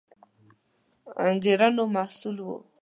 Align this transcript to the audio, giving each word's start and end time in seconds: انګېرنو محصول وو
انګېرنو 1.27 1.83
محصول 1.95 2.35
وو 2.45 2.57